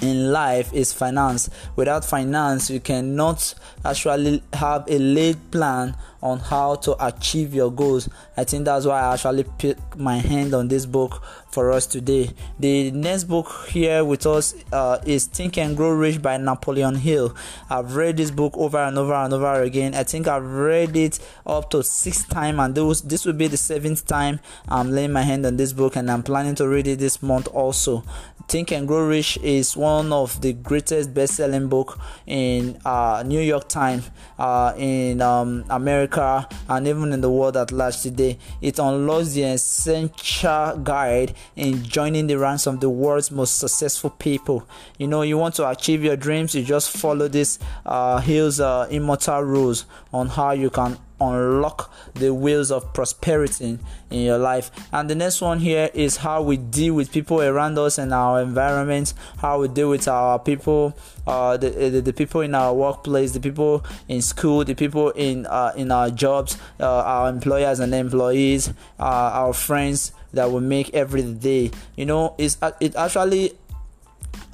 in 0.00 0.32
life 0.32 0.72
is 0.72 0.92
finance. 0.92 1.50
Without 1.76 2.04
finance, 2.04 2.70
you 2.70 2.80
cannot 2.80 3.54
actually 3.84 4.42
have 4.52 4.84
a 4.88 4.98
laid 4.98 5.50
plan 5.50 5.96
on 6.20 6.40
how 6.40 6.74
to 6.74 6.96
achieve 7.04 7.54
your 7.54 7.70
goals. 7.70 8.08
I 8.36 8.44
think 8.44 8.64
that's 8.64 8.86
why 8.86 9.00
I 9.00 9.14
actually 9.14 9.44
put 9.44 9.78
my 9.96 10.18
hand 10.18 10.52
on 10.52 10.68
this 10.68 10.84
book 10.84 11.22
for 11.50 11.70
us 11.70 11.86
today. 11.86 12.30
The 12.58 12.90
next 12.90 13.24
book 13.24 13.68
here 13.68 14.04
with 14.04 14.26
us 14.26 14.54
uh, 14.72 14.98
is 15.06 15.26
Think 15.26 15.58
and 15.58 15.76
Grow 15.76 15.90
Rich 15.90 16.20
by 16.20 16.36
Napoleon 16.36 16.96
Hill. 16.96 17.36
I've 17.70 17.94
read 17.94 18.16
this 18.16 18.30
book 18.30 18.56
over 18.56 18.78
and 18.78 18.98
over 18.98 19.14
and 19.14 19.32
over 19.32 19.62
again. 19.62 19.94
I 19.94 20.02
think 20.02 20.26
I've 20.26 20.44
read 20.46 20.96
it 20.96 21.20
up 21.46 21.70
to 21.70 21.82
six 21.82 22.24
times, 22.24 22.58
and 22.58 22.74
this 22.74 23.00
this 23.02 23.24
will 23.24 23.32
be 23.32 23.46
the 23.46 23.56
seventh 23.56 24.06
time 24.06 24.40
I'm 24.68 24.90
laying 24.90 25.12
my 25.12 25.22
hand 25.22 25.46
on 25.46 25.56
this 25.56 25.72
book, 25.72 25.96
and 25.96 26.10
I'm 26.10 26.22
planning 26.22 26.54
to 26.56 26.68
read 26.68 26.88
it 26.88 26.98
this 26.98 27.22
month 27.22 27.48
also. 27.48 28.04
Think 28.48 28.72
and 28.72 28.88
Grow 28.88 29.06
Rich 29.06 29.36
is 29.42 29.76
one 29.76 30.10
of 30.10 30.40
the 30.40 30.54
greatest 30.54 31.12
best-selling 31.12 31.68
book 31.68 32.00
in 32.26 32.80
uh, 32.82 33.22
New 33.26 33.42
York 33.42 33.68
Times, 33.68 34.10
uh, 34.38 34.72
in 34.74 35.20
um, 35.20 35.66
America, 35.68 36.48
and 36.66 36.88
even 36.88 37.12
in 37.12 37.20
the 37.20 37.28
world 37.28 37.58
at 37.58 37.72
large 37.72 38.00
today. 38.00 38.38
It 38.62 38.78
unlocks 38.78 39.34
the 39.34 39.42
essential 39.42 40.78
guide 40.78 41.34
in 41.56 41.82
joining 41.82 42.26
the 42.26 42.38
ranks 42.38 42.66
of 42.66 42.80
the 42.80 42.88
world's 42.88 43.30
most 43.30 43.58
successful 43.58 44.08
people. 44.08 44.66
You 44.96 45.08
know, 45.08 45.20
you 45.20 45.36
want 45.36 45.54
to 45.56 45.68
achieve 45.68 46.02
your 46.02 46.16
dreams, 46.16 46.54
you 46.54 46.64
just 46.64 46.96
follow 46.96 47.28
this 47.28 47.58
uh, 47.84 48.18
Hill's 48.18 48.60
uh, 48.60 48.88
immortal 48.90 49.42
rules 49.42 49.84
on 50.10 50.28
how 50.28 50.52
you 50.52 50.70
can 50.70 50.96
unlock 51.20 51.92
the 52.14 52.32
wheels 52.32 52.70
of 52.70 52.92
prosperity 52.92 53.78
in 54.10 54.20
your 54.20 54.38
life. 54.38 54.70
And 54.92 55.08
the 55.10 55.14
next 55.14 55.40
one 55.40 55.58
here 55.58 55.90
is 55.94 56.18
how 56.18 56.42
we 56.42 56.56
deal 56.56 56.94
with 56.94 57.12
people 57.12 57.42
around 57.42 57.78
us 57.78 57.98
and 57.98 58.12
our 58.12 58.40
environment, 58.40 59.14
how 59.38 59.60
we 59.60 59.68
deal 59.68 59.90
with 59.90 60.08
our 60.08 60.38
people, 60.38 60.96
uh, 61.26 61.56
the, 61.56 61.70
the, 61.70 62.00
the 62.00 62.12
people 62.12 62.40
in 62.40 62.54
our 62.54 62.72
workplace, 62.74 63.32
the 63.32 63.40
people 63.40 63.84
in 64.08 64.22
school, 64.22 64.64
the 64.64 64.74
people 64.74 65.10
in 65.10 65.46
uh, 65.46 65.72
in 65.76 65.90
our 65.90 66.10
jobs, 66.10 66.56
uh, 66.80 66.86
our 66.86 67.28
employers 67.28 67.80
and 67.80 67.94
employees, 67.94 68.68
uh, 68.98 69.02
our 69.02 69.52
friends 69.52 70.12
that 70.32 70.50
we 70.50 70.60
make 70.60 70.92
every 70.94 71.22
day. 71.22 71.70
You 71.96 72.06
know, 72.06 72.34
it's 72.38 72.56
it 72.80 72.96
actually 72.96 73.52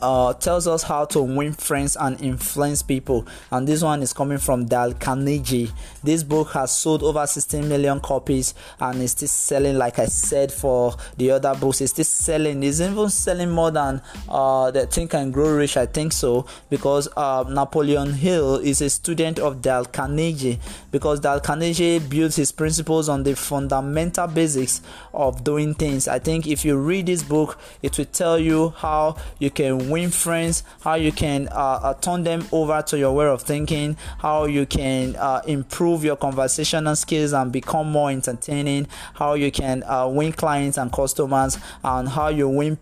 uh, 0.05 0.35
tells 0.35 0.69
us 0.69 0.83
how 0.83 1.07
to 1.07 1.23
win 1.23 1.55
friends 1.55 1.97
and 1.97 2.21
influence 2.21 2.83
people. 2.83 3.27
And 3.51 3.67
this 3.67 3.83
one 3.83 4.03
is 4.03 4.13
coming 4.13 4.37
from 4.37 4.67
Dale 4.67 4.93
Carnegie. 4.93 5.71
This 6.03 6.23
book 6.23 6.51
has 6.51 6.77
sold 6.77 7.03
over 7.03 7.27
16 7.27 7.67
million 7.67 8.01
copies 8.01 8.53
and 8.79 9.01
is 9.01 9.13
still 9.13 9.29
selling, 9.29 9.79
like 9.79 9.99
I 9.99 10.05
said, 10.05 10.53
for 10.53 10.95
the 11.17 11.31
other 11.31 11.55
books. 11.55 11.81
It's 11.81 11.93
still 11.93 12.05
selling. 12.05 12.63
It's 12.63 12.83
even 12.83 13.09
selling 13.09 13.51
more 13.51 13.71
than 13.71 14.03
uh, 14.29 14.71
the 14.71 14.87
Think 14.87 15.15
and 15.15 15.33
Grow 15.33 15.57
Rich, 15.57 15.79
I 15.79 15.87
think 15.87 16.13
so, 16.13 16.45
because 16.69 17.09
uh, 17.17 17.45
Napoleon 17.49 18.13
Hill 18.13 18.57
is 18.57 18.83
a 18.83 18.91
student 18.91 19.39
of 19.39 19.63
Dale 19.63 19.87
Carnegie. 19.87 20.61
Because 20.91 21.21
Dale 21.21 21.41
Carnegie 21.41 21.99
built 21.99 22.35
his 22.35 22.53
principles 22.53 23.09
on 23.09 23.23
the 23.23 23.35
fundamental 23.35 24.27
basics 24.27 24.83
of 25.15 25.45
doing 25.45 25.73
things. 25.73 26.09
I 26.09 26.19
think 26.19 26.47
if 26.47 26.63
you 26.63 26.77
read 26.77 27.07
this 27.07 27.23
book, 27.23 27.59
it 27.83 27.97
will 27.97 28.05
tell 28.05 28.39
you 28.39 28.69
how 28.77 29.17
you 29.39 29.51
can 29.51 29.89
win 29.89 29.94
friends, 30.11 30.65
how 30.81 30.95
you 30.95 31.13
can 31.13 31.49
uh, 31.49 31.81
uh, 31.83 31.95
turn 31.95 32.25
them 32.25 32.47
over 32.53 32.83
to 32.83 32.99
your 32.99 33.13
way 33.13 33.27
of 33.27 33.43
thinking, 33.43 33.97
how 34.19 34.45
you 34.45 34.67
can 34.67 35.17
uh, 35.17 35.43
improve 35.47 36.05
your 36.05 36.17
conversational 36.17 36.97
skills 36.97 37.33
and 37.33 37.53
become 37.53 37.91
more 37.91 38.11
entertaining, 38.11 38.87
how 39.15 39.35
you 39.35 39.51
can 39.51 39.83
uh, 39.85 40.07
win 40.09 40.33
clients 40.33 40.79
and 40.79 40.93
customers, 40.93 41.59
and 41.83 42.09
how 42.09 42.29
you 42.29 42.49
win 42.49 42.77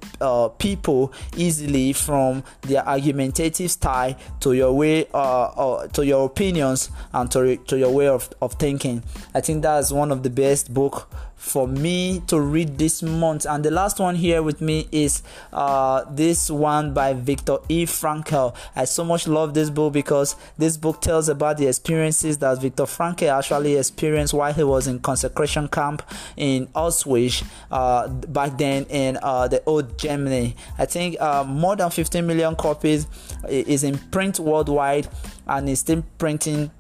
people 0.59 1.13
easily 1.37 1.93
from 1.93 2.43
their 2.63 2.87
argumentative 2.89 3.71
style 3.71 4.17
to 4.41 4.53
your 4.55 4.73
way 4.73 5.05
to 5.05 6.03
your 6.05 6.27
opinions 6.27 6.91
and 7.13 7.31
to, 7.31 7.57
to 7.57 7.79
your 7.79 7.91
way 7.91 8.09
of, 8.09 8.29
of 8.41 8.55
thinking. 8.55 9.03
I 9.35 9.41
think 9.41 9.63
that's 9.63 9.93
one 9.93 10.11
of 10.11 10.23
the 10.23 10.31
best 10.31 10.73
book 10.73 11.09
for 11.43 11.67
me 11.67 12.23
to 12.29 12.41
read 12.41 12.79
this 12.79 13.03
month. 13.03 13.45
And 13.47 13.65
the 13.65 13.71
last 13.71 13.99
one 13.99 14.15
here 14.15 14.45
with 14.45 14.61
me 14.61 14.87
is 14.93 15.25
uh, 15.53 16.05
this 16.09 16.49
one 16.49 16.95
by 16.95 17.15
Viktor 17.15 17.59
E. 17.69 17.85
Frankl. 17.85 18.55
I 18.77 18.85
so 18.85 19.05
much 19.05 19.27
love 19.27 19.53
this 19.53 19.69
book 19.69 19.93
because 19.93 20.37
this 20.57 20.77
book 20.77 21.01
tells 21.01 21.29
about 21.29 21.59
the 21.59 21.67
experiences 21.67 22.39
that 22.39 22.61
Viktor 22.61 22.85
Frankl 22.85 23.37
actually 23.37 23.75
experienced 23.75 24.33
while 24.33 24.53
he 24.53 24.63
was 24.63 24.87
in 24.87 25.01
concentration 25.01 25.67
camp 25.67 26.03
in 26.37 26.69
Auschwitz 26.69 27.45
uh, 27.73 28.07
back 28.09 28.57
then 28.57 28.85
in 28.85 29.19
uh, 29.21 29.49
the 29.49 29.63
old 29.65 29.99
Germany. 29.99 30.55
I 30.79 30.87
think 30.87 31.21
uh, 31.21 31.43
more 31.43 31.75
than 31.75 31.91
15 31.91 32.25
million 32.25 32.55
copies 32.55 33.09
is 33.49 33.83
in 33.83 33.99
print 33.99 34.39
worldwide 34.39 35.09
and 35.49 35.69
is 35.69 35.81
still 35.81 36.05
printing 36.19 36.71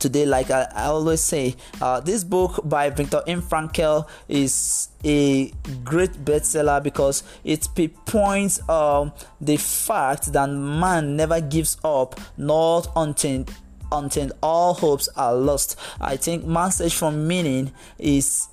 today 0.00 0.26
like 0.26 0.50
i, 0.50 0.66
I 0.74 0.84
always 0.86 1.20
say 1.20 1.54
uh, 1.80 2.00
this 2.00 2.24
book 2.24 2.60
by 2.64 2.90
Viktor 2.90 3.22
M. 3.26 3.42
Frankl 3.42 4.08
is 4.28 4.88
a 5.04 5.52
great 5.84 6.12
bestseller 6.24 6.82
because 6.82 7.22
it 7.44 7.68
pinpoints 7.74 8.68
um, 8.68 9.12
the 9.40 9.56
fact 9.56 10.32
that 10.32 10.46
man 10.46 11.16
never 11.16 11.40
gives 11.40 11.76
up 11.84 12.18
not 12.36 12.88
until 12.96 13.44
until 13.92 14.30
all 14.42 14.74
hopes 14.74 15.08
are 15.16 15.34
lost 15.34 15.76
i 16.00 16.16
think 16.16 16.44
man's 16.46 16.76
search 16.76 16.94
for 16.94 17.10
meaning 17.12 17.72
is 17.98 18.48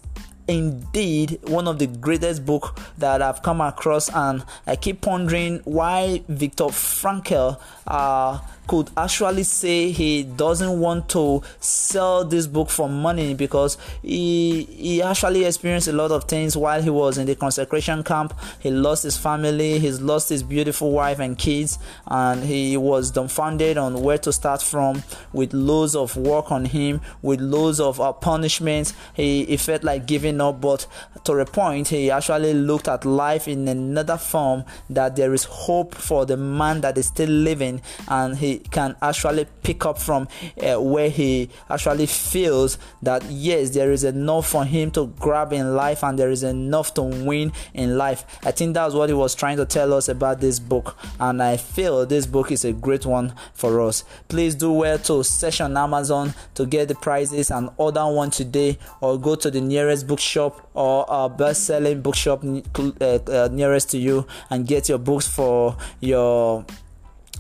indeed 0.48 1.40
one 1.44 1.68
of 1.68 1.80
the 1.80 1.88
greatest 1.88 2.46
book 2.46 2.80
that 2.98 3.22
I've 3.22 3.42
come 3.44 3.62
across 3.62 4.10
and 4.14 4.44
I 4.66 4.76
keep 4.76 5.02
pondering 5.02 5.60
why 5.66 6.24
Viktor 6.28 6.66
Frankl 6.66 7.60
uh, 7.86 8.40
could 8.68 8.90
actually 8.98 9.44
say 9.44 9.92
he 9.92 10.24
doesn't 10.24 10.80
want 10.80 11.10
to 11.10 11.42
sell 11.60 12.26
this 12.26 12.48
book 12.48 12.70
for 12.70 12.90
money 12.90 13.34
because 13.34 13.78
he 14.02 14.64
he 14.64 15.02
actually 15.02 15.46
experienced 15.46 15.88
a 15.88 15.94
lot 15.94 16.12
of 16.12 16.26
things 16.26 16.58
while 16.58 16.82
he 16.82 16.90
was 16.90 17.18
in 17.18 17.26
the 17.26 17.36
concentration 17.36 18.04
camp. 18.04 18.34
He 18.60 18.70
lost 18.72 19.04
his 19.04 19.18
family, 19.18 19.80
he's 19.80 20.02
lost 20.02 20.30
his 20.30 20.44
beautiful 20.44 20.92
wife 20.92 21.20
and 21.20 21.38
kids, 21.38 21.80
and 22.08 22.44
he 22.44 22.78
was 22.78 23.12
dumbfounded 23.12 23.78
on 23.78 24.02
where 24.02 24.18
to 24.20 24.34
start 24.34 24.62
from 24.62 25.04
with 25.34 25.54
loads 25.54 25.96
of 25.96 26.18
work 26.18 26.52
on 26.52 26.66
him, 26.66 27.02
with 27.22 27.40
loads 27.40 27.80
of 27.80 28.00
uh, 28.02 28.12
punishments. 28.14 28.94
He, 29.14 29.46
he 29.46 29.58
felt 29.58 29.84
like 29.84 30.06
giving 30.06 30.42
up, 30.42 30.62
but 30.62 30.88
to 31.24 31.34
a 31.34 31.46
point, 31.46 31.90
he 31.90 32.12
actually 32.12 32.54
looked 32.54 32.88
at 32.88 33.06
life 33.06 33.48
in 33.48 33.68
another 33.68 34.18
form 34.18 34.64
that 34.90 35.16
there 35.16 35.34
is 35.34 35.46
hope 35.46 35.96
for 35.96 36.26
the 36.26 36.38
man 36.38 36.82
that 36.82 36.98
is 36.98 37.08
still 37.08 37.30
living, 37.30 37.82
and 38.08 38.38
he 38.38 38.57
can 38.60 38.96
actually 39.02 39.46
pick 39.64 39.86
up 39.86 40.00
from 40.00 40.28
uh, 40.62 40.82
where 40.82 41.10
he 41.10 41.50
actually 41.70 42.06
feels 42.06 42.78
that 43.02 43.24
yes, 43.26 43.72
there 43.72 43.92
is 43.92 44.04
enough 44.04 44.48
for 44.50 44.66
him 44.66 44.92
to 44.92 45.08
grab 45.20 45.54
in 45.54 45.76
life 45.76 46.04
and 46.04 46.18
there 46.18 46.30
is 46.30 46.44
enough 46.44 46.94
to 46.94 47.02
win 47.02 47.52
in 47.74 47.98
life. 47.98 48.26
I 48.44 48.52
think 48.52 48.74
that's 48.74 48.94
what 48.94 49.10
he 49.10 49.16
was 49.16 49.36
trying 49.36 49.58
to 49.58 49.66
tell 49.66 49.94
us 49.94 50.10
about 50.10 50.40
this 50.40 50.60
book, 50.60 50.98
and 51.20 51.42
I 51.42 51.58
feel 51.58 52.06
this 52.06 52.26
book 52.26 52.52
is 52.52 52.66
a 52.66 52.74
great 52.74 53.06
one 53.06 53.34
for 53.54 53.82
us. 53.82 54.04
Please 54.28 54.56
do 54.56 54.72
well 54.72 54.98
to 55.00 55.24
search 55.24 55.62
on 55.62 55.78
Amazon 55.78 56.34
to 56.56 56.66
get 56.66 56.88
the 56.88 56.96
prices 56.96 57.52
and 57.52 57.70
order 57.78 58.06
one 58.08 58.32
today, 58.32 58.78
or 59.02 59.18
go 59.20 59.36
to 59.36 59.52
the 59.52 59.62
nearest 59.62 60.08
bookshop 60.08 60.70
or 60.74 61.06
a 61.10 61.30
best-selling 61.30 62.02
bookshop 62.02 62.44
uh, 62.44 63.04
uh, 63.06 63.50
nearest 63.52 63.90
to 63.92 63.98
you 63.98 64.26
and 64.50 64.68
get 64.68 64.90
your 64.90 64.98
books 64.98 65.28
for 65.28 65.76
your 66.00 66.66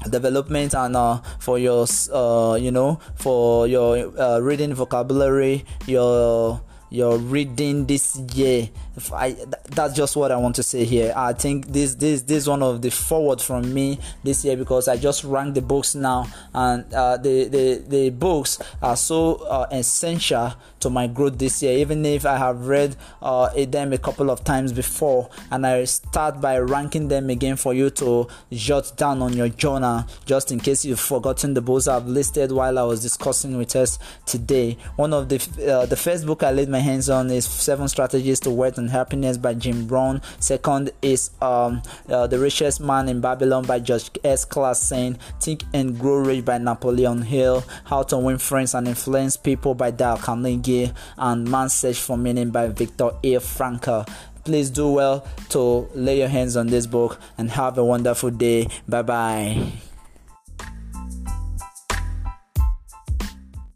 development 0.07 0.73
and 0.73 0.95
uh, 0.95 1.21
for 1.39 1.59
your 1.59 1.85
uh, 2.13 2.55
you 2.59 2.71
know 2.71 2.99
for 3.15 3.67
your 3.67 4.11
uh, 4.19 4.39
reading 4.39 4.73
vocabulary 4.73 5.65
your 5.85 6.61
your 6.89 7.17
reading 7.17 7.85
this 7.85 8.15
year 8.33 8.69
I, 9.13 9.35
that's 9.65 9.95
just 9.95 10.15
what 10.15 10.31
I 10.31 10.37
want 10.37 10.55
to 10.55 10.63
say 10.63 10.83
here. 10.83 11.13
I 11.15 11.33
think 11.33 11.67
this 11.67 11.95
this 11.95 12.23
this 12.23 12.37
is 12.37 12.49
one 12.49 12.63
of 12.63 12.81
the 12.81 12.89
forward 12.89 13.41
from 13.41 13.73
me 13.73 13.99
this 14.23 14.43
year 14.43 14.57
because 14.57 14.87
I 14.87 14.97
just 14.97 15.23
ranked 15.23 15.55
the 15.55 15.61
books 15.61 15.95
now, 15.95 16.27
and 16.53 16.91
uh, 16.93 17.17
the 17.17 17.45
the 17.45 17.83
the 17.87 18.09
books 18.09 18.59
are 18.81 18.97
so 18.97 19.35
uh, 19.35 19.67
essential 19.71 20.53
to 20.79 20.89
my 20.89 21.07
growth 21.07 21.37
this 21.37 21.61
year. 21.61 21.77
Even 21.77 22.05
if 22.05 22.25
I 22.25 22.37
have 22.37 22.67
read 22.67 22.95
uh, 23.21 23.49
them 23.65 23.93
a 23.93 23.97
couple 23.97 24.31
of 24.31 24.43
times 24.43 24.73
before, 24.73 25.29
and 25.51 25.65
I 25.65 25.83
start 25.85 26.41
by 26.41 26.57
ranking 26.57 27.07
them 27.07 27.29
again 27.29 27.55
for 27.55 27.73
you 27.73 27.89
to 27.91 28.27
jot 28.51 28.97
down 28.97 29.21
on 29.21 29.33
your 29.33 29.49
journal, 29.49 30.05
just 30.25 30.51
in 30.51 30.59
case 30.59 30.85
you've 30.85 30.99
forgotten 30.99 31.53
the 31.53 31.61
books 31.61 31.87
I've 31.87 32.07
listed 32.07 32.51
while 32.51 32.79
I 32.79 32.83
was 32.83 33.01
discussing 33.01 33.57
with 33.57 33.75
us 33.75 33.99
today. 34.25 34.77
One 34.95 35.13
of 35.13 35.29
the 35.29 35.37
uh, 35.71 35.85
the 35.85 35.95
first 35.95 36.25
book 36.25 36.43
I 36.43 36.51
laid 36.51 36.69
my 36.69 36.79
hands 36.79 37.09
on 37.09 37.29
is 37.29 37.45
Seven 37.45 37.87
Strategies 37.87 38.39
to 38.41 38.49
Wealth 38.49 38.77
and 38.77 38.86
Happiness 38.89 39.37
by 39.37 39.53
Jim 39.53 39.87
Rohn. 39.87 40.21
Second 40.39 40.91
is 41.01 41.31
um, 41.41 41.81
uh, 42.09 42.27
The 42.27 42.39
Richest 42.39 42.79
Man 42.81 43.09
in 43.09 43.21
Babylon 43.21 43.65
by 43.65 43.79
George 43.79 44.09
S. 44.23 44.45
Clason. 44.45 45.17
Think 45.39 45.63
and 45.73 45.99
Grow 45.99 46.17
Rich 46.17 46.45
by 46.45 46.57
Napoleon 46.57 47.21
Hill. 47.21 47.63
How 47.85 48.03
to 48.03 48.17
Win 48.17 48.37
Friends 48.37 48.73
and 48.73 48.87
Influence 48.87 49.37
People 49.37 49.73
by 49.73 49.91
Dale 49.91 50.17
Carnegie. 50.17 50.91
And 51.17 51.49
Man's 51.49 51.73
Search 51.73 51.99
for 51.99 52.17
Meaning 52.17 52.51
by 52.51 52.67
Viktor 52.67 53.11
A. 53.23 53.35
Frankl 53.37 54.07
please 54.47 54.69
do 54.69 54.89
well 54.89 55.27
to 55.49 55.89
lay 55.93 56.19
your 56.19 56.29
hands 56.29 56.55
on 56.55 56.67
this 56.67 56.87
book 56.87 57.19
and 57.37 57.49
have 57.51 57.77
a 57.77 57.83
wonderful 57.83 58.29
day. 58.29 58.65
Bye 58.87 59.01
bye. 59.01 59.71